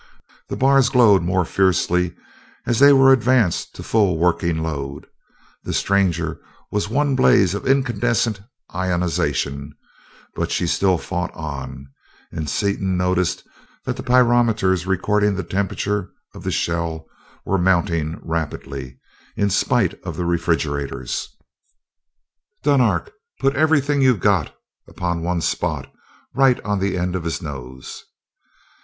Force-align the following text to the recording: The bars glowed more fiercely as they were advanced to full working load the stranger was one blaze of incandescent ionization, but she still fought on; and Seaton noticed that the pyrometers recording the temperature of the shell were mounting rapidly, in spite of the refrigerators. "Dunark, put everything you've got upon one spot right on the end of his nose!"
The 0.49 0.57
bars 0.57 0.89
glowed 0.89 1.21
more 1.21 1.45
fiercely 1.45 2.15
as 2.65 2.79
they 2.79 2.91
were 2.91 3.13
advanced 3.13 3.75
to 3.75 3.83
full 3.83 4.17
working 4.17 4.57
load 4.63 5.05
the 5.63 5.73
stranger 5.75 6.41
was 6.71 6.89
one 6.89 7.15
blaze 7.15 7.53
of 7.53 7.67
incandescent 7.67 8.41
ionization, 8.73 9.75
but 10.33 10.49
she 10.49 10.65
still 10.65 10.97
fought 10.97 11.31
on; 11.35 11.85
and 12.31 12.49
Seaton 12.49 12.97
noticed 12.97 13.43
that 13.85 13.95
the 13.95 14.01
pyrometers 14.01 14.87
recording 14.87 15.35
the 15.35 15.43
temperature 15.43 16.09
of 16.33 16.41
the 16.43 16.49
shell 16.51 17.05
were 17.45 17.59
mounting 17.59 18.19
rapidly, 18.23 18.99
in 19.35 19.51
spite 19.51 20.01
of 20.01 20.17
the 20.17 20.25
refrigerators. 20.25 21.29
"Dunark, 22.63 23.11
put 23.39 23.55
everything 23.55 24.01
you've 24.01 24.19
got 24.19 24.55
upon 24.87 25.21
one 25.21 25.41
spot 25.41 25.93
right 26.33 26.59
on 26.65 26.79
the 26.79 26.97
end 26.97 27.15
of 27.15 27.23
his 27.23 27.39
nose!" 27.39 28.03